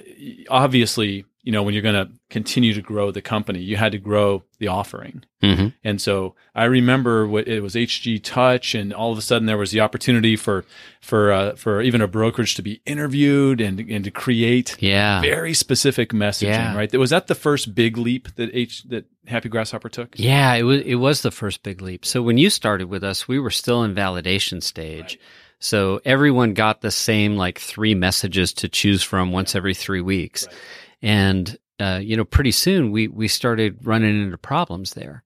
[0.51, 3.99] obviously, you know, when you're going to continue to grow the company, you had to
[3.99, 5.23] grow the offering.
[5.43, 5.75] Mhm.
[5.85, 9.59] And so I remember what it was HG Touch, and all of a sudden there
[9.59, 10.65] was the opportunity for
[11.03, 15.21] for uh, for even a brokerage to be interviewed and and to create Yeah.
[15.21, 16.49] very specific messaging.
[16.49, 16.75] Yeah.
[16.75, 16.93] Right?
[16.99, 20.19] Was that the first big leap that H that Happy Grasshopper took?
[20.19, 22.07] Yeah, it was it was the first big leap.
[22.07, 25.19] So when you started with us, we were still in validation stage.
[25.61, 30.47] So everyone got the same like three messages to choose from once every three weeks,
[31.05, 35.23] and uh, you know pretty soon we we started running into problems there.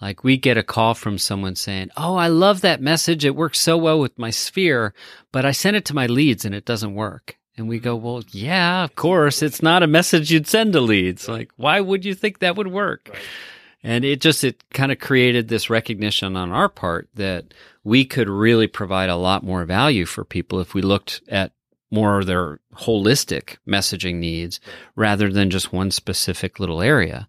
[0.00, 3.24] Like we get a call from someone saying, "Oh, I love that message.
[3.24, 4.94] It works so well with my sphere,
[5.30, 8.24] but I sent it to my leads and it doesn't work." And we go, "Well,
[8.30, 11.28] yeah, of course, it's not a message you'd send to leads.
[11.28, 13.16] Like, why would you think that would work?"
[13.84, 17.54] And it just it kind of created this recognition on our part that
[17.84, 21.52] we could really provide a lot more value for people if we looked at
[21.92, 24.58] more of their holistic messaging needs
[24.96, 27.28] rather than just one specific little area.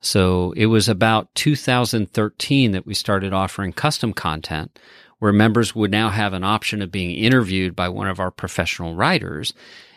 [0.00, 4.78] So it was about 2013 that we started offering custom content
[5.18, 8.94] where members would now have an option of being interviewed by one of our professional
[8.94, 9.52] writers.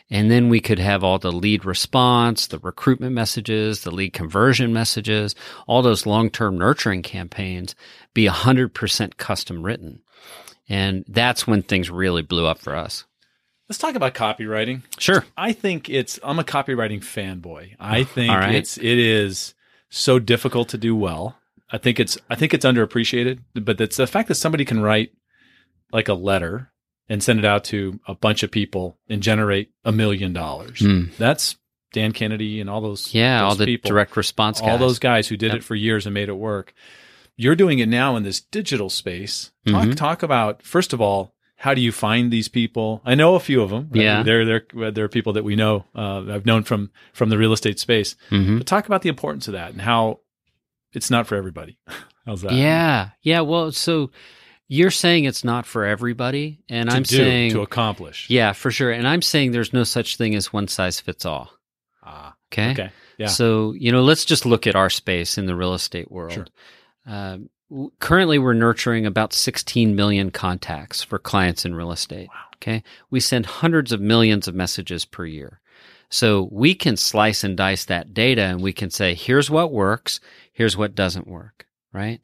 [0.10, 4.74] And then we could have all the lead response, the recruitment messages, the lead conversion
[4.74, 5.36] messages,
[5.68, 7.76] all those long term nurturing campaigns
[8.14, 10.02] be 100% custom written.
[10.68, 13.06] And that's when things really blew up for us.
[13.70, 14.82] Let's talk about copywriting.
[14.98, 15.24] Sure.
[15.38, 17.76] I think it's I'm a copywriting fanboy.
[17.80, 18.56] I think right.
[18.56, 19.54] it's it is
[19.90, 21.38] so difficult to do well.
[21.72, 25.12] I think it's I think it's underappreciated, but it's the fact that somebody can write
[25.92, 26.72] like a letter
[27.08, 30.80] and send it out to a bunch of people and generate a million dollars.
[30.80, 31.06] Hmm.
[31.20, 31.56] That's
[31.94, 34.70] Dan Kennedy and all those Yeah, those all the people, direct response guys.
[34.70, 35.58] all those guys who did Yep.
[35.58, 36.74] it for years and made it work.
[37.36, 39.52] You're doing it now in this digital space.
[39.68, 39.96] Talk Mhm.
[39.96, 43.02] talk about first of all, how do you find these people?
[43.04, 43.90] I know a few of them.
[43.94, 44.24] Yeah.
[44.24, 45.84] they're they're they're people that we know.
[45.94, 48.16] Uh, I've known from from the real estate space.
[48.32, 48.60] Mhm.
[48.60, 50.22] But talk about the importance of that and how
[50.94, 51.78] it's not for everybody.
[52.26, 52.54] How's that?
[52.54, 53.10] Yeah.
[53.22, 53.42] Yeah.
[53.42, 54.12] Well, so
[54.70, 56.60] you're saying it's not for everybody.
[56.70, 58.30] And to I'm do, saying, to accomplish.
[58.30, 58.92] yeah, for sure.
[58.92, 61.52] And I'm saying there's no such thing as one size fits all.
[62.04, 62.72] Ah, Okay.
[62.72, 62.92] okay.
[63.18, 63.28] Yeah.
[63.28, 66.34] So, you know, let's just look at our space in the real estate world.
[66.34, 66.46] Sure.
[67.06, 67.50] Um,
[68.00, 72.28] currently, we're nurturing about 16 million contacts for clients in real estate.
[72.30, 72.46] Wow.
[72.56, 72.84] Okay.
[73.10, 75.62] We send hundreds of millions of messages per year.
[76.10, 80.20] So we can slice and dice that data and we can say, here's what works,
[80.52, 81.68] here's what doesn't work.
[81.94, 82.20] Right.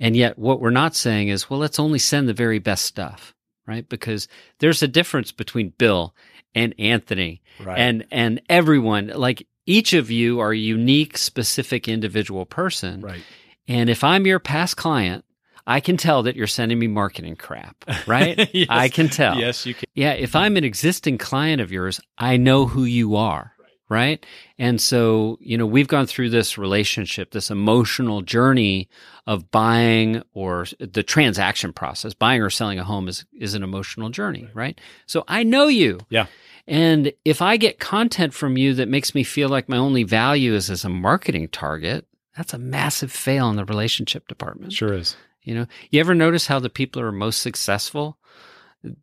[0.00, 3.34] And yet, what we're not saying is, well, let's only send the very best stuff.
[3.66, 3.88] Right.
[3.88, 4.28] Because
[4.60, 6.14] there's a difference between Bill
[6.54, 7.78] and Anthony Right.
[7.78, 13.22] and and everyone like each of you are a unique specific individual person right.
[13.68, 15.24] And if i'm your past client
[15.66, 18.66] i can tell that you're sending me marketing crap right Yes.
[18.70, 19.84] i can tell Yes, you can.
[19.94, 23.52] yeah if i'm an existing client of yours i know who you are
[23.88, 24.24] right
[24.58, 28.88] and so you know we've gone through this relationship this emotional journey
[29.28, 34.08] of buying or the transaction process buying or selling a home is is an emotional
[34.10, 36.26] journey right so i know you Yeah.
[36.66, 40.52] and if I get content from you that makes me feel like my only value
[40.54, 44.72] is as a marketing target, that's a massive fail in the relationship department.
[44.72, 45.16] Sure is.
[45.42, 48.18] You know, you ever notice how the people who are most successful,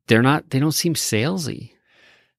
[0.08, 1.72] they're not, they don't seem salesy.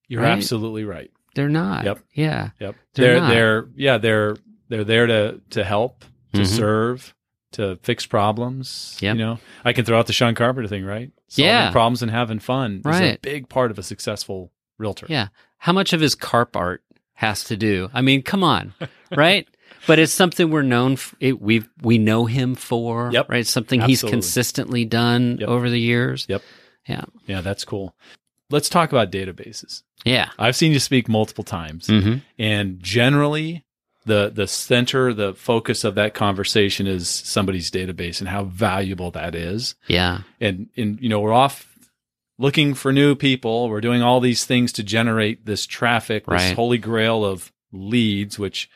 [0.09, 0.31] You're Right?
[0.33, 1.11] absolutely right.
[1.35, 1.85] They're not.
[1.85, 1.99] Yep.
[2.13, 2.51] Yeah.
[2.61, 2.77] Yep.
[2.95, 4.37] They're They're yeah, they're
[4.69, 6.05] they're there to to help,
[6.35, 6.47] to Mhm.
[6.47, 7.15] serve,
[7.53, 8.97] to fix problems.
[9.01, 9.17] Yep.
[9.17, 11.11] You know, I can throw out the Sean Carpenter thing, right?
[11.29, 11.71] Solving Yeah.
[11.73, 15.07] problems and having fun is a big part of a successful realtor.
[15.09, 15.29] Yeah.
[15.59, 16.83] How much of his carp art
[17.15, 17.91] has to do?
[17.95, 18.75] I mean, come on,
[19.17, 19.49] right?
[19.87, 20.93] But it's something we're known.
[20.95, 23.11] f- It, we we know him for.
[23.13, 23.29] Yep.
[23.29, 23.47] Right.
[23.47, 25.49] Something he's consistently done Yep.
[25.49, 26.27] over the years.
[26.29, 26.43] Yep.
[26.89, 27.05] Yeah.
[27.27, 27.95] Yeah, that's cool.
[28.51, 29.83] Let's talk about databases.
[30.05, 30.31] Yeah.
[30.39, 33.65] I've seen you speak multiple times, hmm and generally,
[34.07, 39.35] the the center, the focus of that conversation is somebody's database and how valuable that
[39.35, 39.75] is.
[39.89, 40.21] Yeah.
[40.41, 41.67] and and you know we're off
[42.39, 46.55] looking for new people we're doing all these things to generate this traffic this Right.
[46.57, 48.69] holy grail of leads which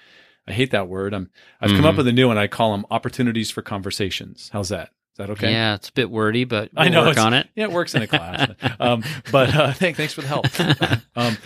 [0.49, 1.15] i hate that word.
[1.15, 1.31] I'm
[1.61, 1.99] i've come up Mhm.
[1.99, 2.39] with a new one.
[2.39, 4.51] I call them opportunities for conversations.
[4.53, 4.89] How's that?
[5.13, 5.51] Is that okay?
[5.53, 7.49] Yeah, it's a bit wordy, but I we'll know, work on it.
[7.57, 8.51] yeah it works in a class.
[8.81, 10.47] Um, but uh, thank, thanks for the help.
[11.17, 11.37] Um,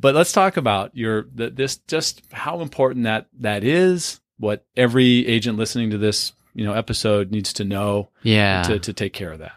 [0.00, 5.26] but let's talk about your the, this just how important that that is what every
[5.26, 8.62] agent listening to this you know episode needs to know Yeah.
[8.64, 9.52] to, to take care of that.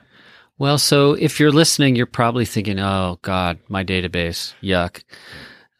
[0.57, 5.03] Well, so if you're listening, you're probably thinking, "Oh God, my database, yuck," I-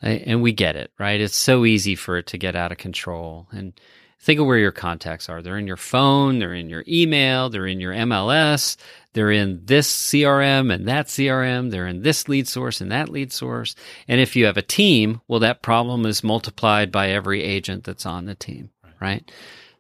[0.06, 1.20] and we get it, right?
[1.20, 3.48] It's so easy for it to get out of control.
[3.52, 3.74] And
[4.20, 5.42] think of where your contacts are.
[5.42, 8.78] They're in your phone, they're in your email, they're in your MLS,
[9.14, 13.32] they're in this CRM and that CRM, they're in this lead source and that lead
[13.32, 13.76] source.
[14.08, 18.06] And if you have a team, well, that problem is multiplied by every agent that's
[18.06, 19.30] on the team, right?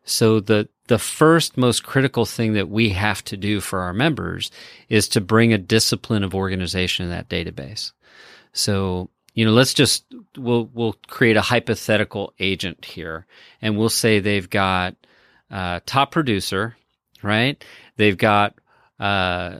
[0.05, 4.51] So the the first most critical thing that we have to do for our members
[4.87, 7.91] is to bring a discipline of organization in that database.
[8.53, 10.05] So, you know, let's just
[10.37, 13.27] we'll we'll create a hypothetical agent here
[13.61, 14.95] and we'll say they've got
[15.51, 16.75] uh, top producer,
[17.21, 17.63] right?
[17.97, 18.55] They've got
[18.99, 19.57] uh,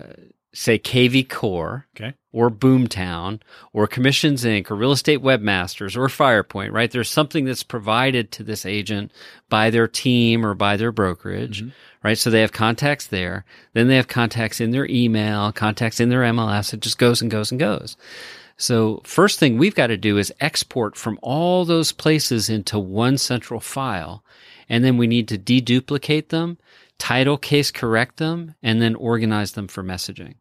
[0.53, 3.41] say KV Core okay or Boomtown
[3.73, 4.69] or Commissions Inc.
[4.71, 6.91] or Real Estate Webmasters or Firepoint, right?
[6.91, 9.11] There's something that's provided to this agent
[9.49, 11.71] by their team or by their brokerage, Mhm.
[12.03, 12.17] right?
[12.17, 13.45] So they have contacts there.
[13.73, 16.73] Then they have contacts in their email, contacts in their MLS.
[16.73, 17.95] It just goes and goes and goes.
[18.58, 23.18] So first thing we've got to do is export from all those places into one
[23.18, 24.24] central file.
[24.70, 26.58] And then we need to deduplicate them,
[26.98, 30.36] title case correct them, and then organize them for messaging.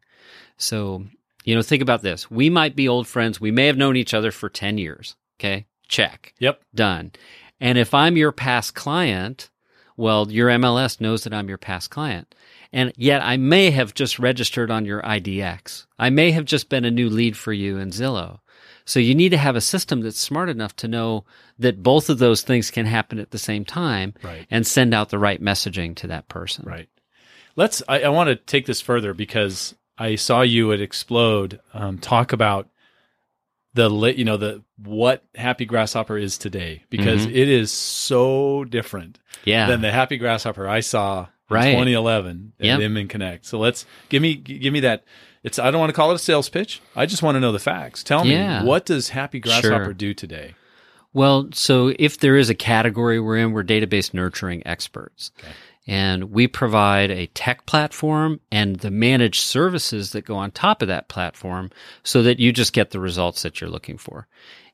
[0.57, 1.05] So,
[1.45, 2.31] you know, think about this.
[2.31, 3.41] We might be old friends.
[3.41, 5.17] We may have known each other for 10 years.
[5.39, 5.67] Okay.
[5.89, 6.33] Check.
[6.39, 6.63] Yep.
[6.75, 7.13] Done.
[7.61, 9.51] And if I'm your past client,
[9.97, 12.35] Well, your MLS knows that I'm your past client.
[12.73, 15.87] And yet I may have just registered on your IDX.
[15.99, 18.41] I may have just been a new lead for you in Zillow.
[18.85, 21.25] So you need to have a system that's smart enough to know
[21.59, 24.47] that both of those things can happen at the same time Right.
[24.51, 26.65] and send out the right messaging to that person.
[26.67, 26.89] Right.
[27.57, 27.83] Let's.
[27.89, 32.33] I, I want to take this further because I saw you at Explode um, talk
[32.33, 32.69] about
[33.75, 37.31] the you know the what Happy Grasshopper is today because Mhm.
[37.35, 39.67] it is so different Yeah.
[39.67, 41.73] than the Happy Grasshopper I saw in Right.
[41.73, 42.81] 2011 at Yep.
[42.81, 43.45] Inman Connect.
[43.47, 45.05] So let's give me give me that.
[45.43, 46.81] It's I don't want to call it a sales pitch.
[46.97, 48.03] I just want to know the facts.
[48.03, 48.61] Tell Yeah.
[48.63, 49.93] me what does Happy Grasshopper Sure.
[49.93, 50.55] do today?
[51.13, 55.31] Well, so if there is a category we're in, we're database nurturing experts.
[55.39, 55.53] Okay.
[55.87, 60.89] And we provide a tech platform and the managed services that go on top of
[60.89, 61.71] that platform
[62.03, 64.27] so that you just get the results that you're looking for.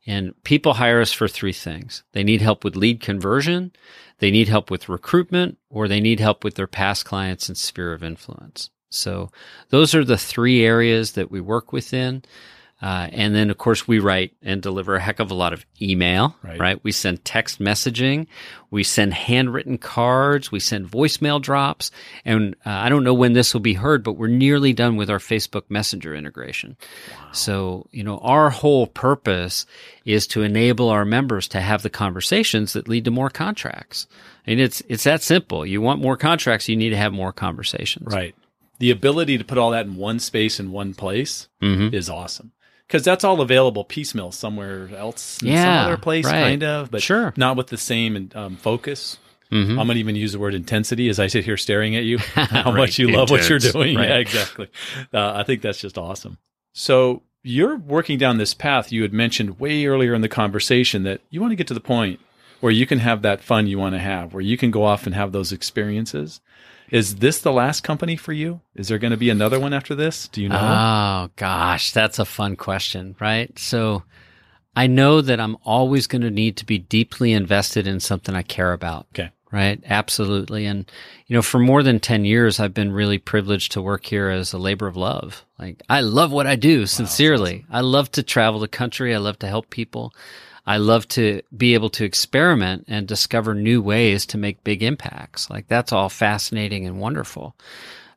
[0.06, 2.04] And people hire us for three things.
[2.12, 3.72] They need help with lead conversion,
[4.18, 7.92] they need help with recruitment, or they need help with their past clients and sphere
[7.92, 8.70] of influence.
[8.90, 9.30] So
[9.70, 12.22] those are the three areas that we work within.
[12.82, 15.66] Uh, and then, of course, we write and deliver a heck of a lot of
[15.82, 16.58] email, Right.
[16.58, 16.84] right.
[16.84, 18.26] We send text messaging,
[18.70, 21.90] we send handwritten cards, we send voicemail drops.
[22.24, 25.10] And uh, I don't know when this will be heard, but we're nearly done with
[25.10, 26.76] our Facebook Messenger integration.
[27.32, 29.66] So, you know, our whole purpose
[30.04, 34.06] is to enable our members to have the conversations that lead to more contracts.
[34.46, 35.66] And it's, it's that simple.
[35.66, 38.12] You want more contracts, you need to have more conversations.
[38.12, 38.34] Right.
[38.78, 41.94] The ability to put all that in one space in one place Mm-hmm.
[41.94, 42.52] is awesome
[42.90, 46.32] because that's all available piecemeal somewhere else, in some other place, right.
[46.42, 47.32] kind of, but Sure.
[47.36, 49.16] not with the same um, focus.
[49.52, 49.78] Mm-hmm.
[49.78, 52.18] I'm going to even use the word intensity as I sit here staring at you.
[52.34, 52.76] How Right.
[52.78, 53.96] much you love what you're doing.
[53.96, 54.08] Right.
[54.08, 54.68] Yeah, exactly.
[55.14, 56.38] Uh, I think that's just awesome.
[56.72, 58.90] So you're working down this path.
[58.90, 61.80] You had mentioned way earlier in the conversation that you want to get to the
[61.80, 62.18] point
[62.58, 65.06] where you can have that fun you want to have, where you can go off
[65.06, 66.40] and have those experiences.
[66.90, 68.60] Is this the last company for you?
[68.74, 70.28] Is there going to be another one after this?
[70.28, 70.58] Do you know?
[70.58, 73.56] Oh gosh, that's a fun question, right?
[73.58, 74.02] So
[74.74, 78.42] I know that I'm always going to need to be deeply invested in something I
[78.42, 79.06] care about.
[79.14, 79.30] Okay.
[79.52, 79.82] Right.
[79.84, 80.64] Absolutely.
[80.64, 80.88] And,
[81.26, 84.52] you know, for more than 10 years, I've been really privileged to work here as
[84.52, 85.44] a labor of love.
[85.58, 87.64] Like, I love what I do sincerely.
[87.68, 89.12] I love to travel the country.
[89.12, 90.14] I love to help people.
[90.66, 95.50] I love to be able to experiment and discover new ways to make big impacts.
[95.50, 97.56] Like, that's all fascinating and wonderful.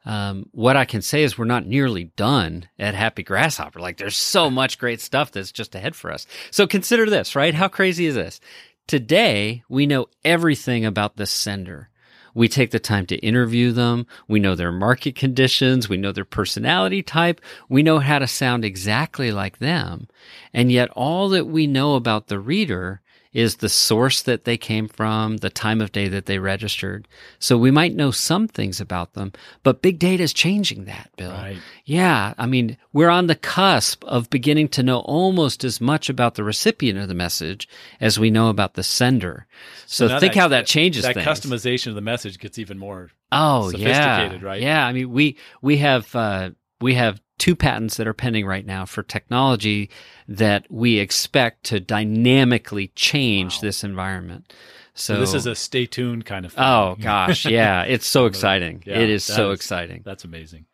[0.06, 3.79] Um, what I can say is we're not nearly done at Happy Grasshopper.
[3.79, 6.27] Like there's so much great stuff that's just ahead for us.
[6.51, 7.53] So consider this, right?
[7.53, 8.39] How crazy is this?
[8.86, 11.89] Today, we know everything about the sender.
[12.34, 14.08] We take the time to interview them.
[14.28, 15.88] We know their market conditions.
[15.88, 17.39] We know their personality type.
[17.69, 20.08] We know how to sound exactly like them.
[20.54, 23.02] And yet all that we know about the reader
[23.34, 27.08] is the source that they came from, the time of day that they registered.
[27.39, 31.32] So we might know some things about them, but big data is changing that, Bill.
[31.32, 31.58] Right.
[31.86, 32.34] Yeah.
[32.38, 36.43] I mean, we're on the cusp of beginning to know almost as much about the
[36.43, 37.67] recipient of the message
[38.00, 39.48] as we know about the sender.
[39.88, 41.26] So, now think that- how that changes That things.
[41.28, 43.10] customization of the message gets even more.
[43.32, 44.62] Oh sophisticated, yeah, right?
[44.62, 48.65] Yeah, I mean we we have uh, we have two patents that are pending right
[48.65, 49.89] now for technology
[50.28, 53.62] that we expect to dynamically change Wow.
[53.62, 54.54] this environment.
[54.96, 56.63] So, So this is a stay tuned kind of thing.
[56.63, 58.84] oh gosh, yeah, it's so exciting.
[58.86, 60.02] Yeah, it is so is- exciting.
[60.06, 60.65] That's amazing.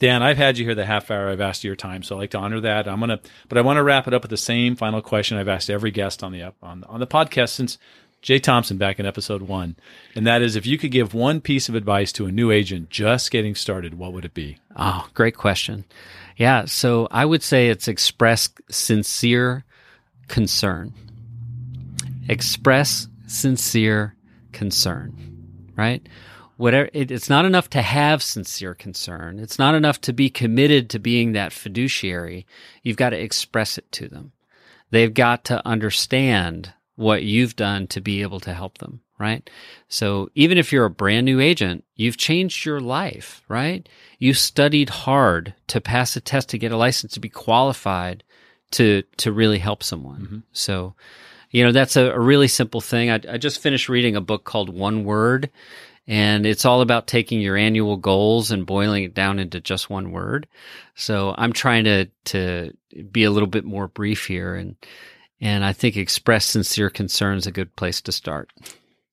[0.00, 1.28] Dan, I've had you here the half hour.
[1.30, 2.88] I've asked your time, so I like to honor that.
[2.88, 5.48] I'm gonna, but I want to wrap it up with the same final question I've
[5.48, 7.78] asked every guest on the up on on the podcast since
[8.24, 9.76] Jay Thompson back in episode one,
[10.16, 12.88] and that is if you could give one piece of advice to a new agent
[12.88, 14.56] just getting started, what would it be?
[14.74, 15.84] Oh, great question.
[16.38, 19.64] Yeah, so I would say it's express sincere
[20.26, 20.94] concern.
[22.26, 24.16] Express sincere
[24.52, 25.12] concern,
[25.76, 26.08] right?
[26.56, 29.38] Whatever it, it's not enough to have sincere concern.
[29.38, 32.46] It's not enough to be committed to being that fiduciary.
[32.82, 34.32] You've got to express it to them.
[34.90, 39.48] They've got to understand what you've done to be able to help them, right?
[39.88, 43.88] So even if you're a brand new agent, you've changed your life, right?
[44.18, 48.22] You studied hard to pass a test to get a license to be qualified
[48.72, 50.20] to to really help someone.
[50.20, 50.38] Mm-hmm.
[50.52, 50.94] So,
[51.50, 53.10] you know, that's a, a really simple thing.
[53.10, 55.50] I, I just finished reading a book called One Word,
[56.06, 60.10] and it's all about taking your annual goals and boiling it down into just one
[60.12, 60.46] word.
[60.94, 62.76] So I'm trying to to
[63.10, 64.76] be a little bit more brief here, and
[65.40, 68.50] and I think express sincere concern is a good place to start.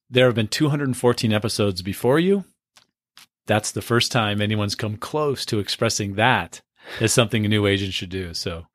[0.10, 2.46] There have been 214 episodes before you.
[3.48, 6.62] That's the first time anyone's come close to expressing that
[7.00, 8.34] as something a new agent should do.
[8.34, 8.68] So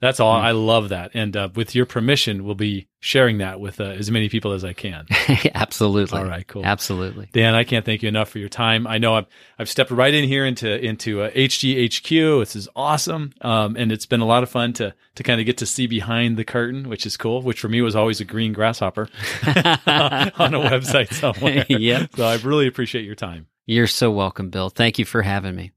[0.00, 0.32] That's all.
[0.32, 1.12] I love that.
[1.14, 4.64] And uh, with your permission, we'll be sharing that with uh, as many people as
[4.64, 5.06] I can.
[5.54, 6.18] Absolutely.
[6.18, 6.64] All right, cool.
[6.64, 7.30] Absolutely.
[7.32, 8.86] Dan, I can't thank you enough for your time.
[8.86, 9.26] I know I've,
[9.58, 12.40] I've stepped right in here into into uh, HGHQ.
[12.40, 15.46] This is awesome, um, and it's been a lot of fun to to kind of
[15.46, 17.40] get to see behind the curtain, which is cool.
[17.40, 19.08] Which for me was always a green grasshopper
[19.46, 21.64] on a website somewhere.
[21.84, 22.16] Yep.
[22.16, 23.46] So I really appreciate your time.
[23.66, 24.70] You're so welcome, Bill.
[24.70, 25.72] Thank you for having me.